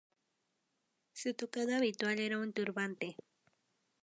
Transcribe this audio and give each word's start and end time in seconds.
Su 1.13 1.35
tocado 1.35 1.75
habitual 1.75 2.17
era 2.17 2.39
un 2.39 2.53
turbante. 2.53 3.17